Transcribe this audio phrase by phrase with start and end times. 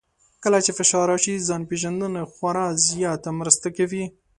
[0.43, 4.03] کله چې فشار راشي، ځان پېژندنه خورا زیاته مرسته کوي.